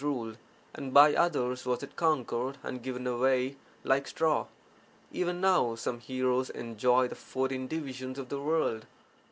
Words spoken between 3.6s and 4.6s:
like straw.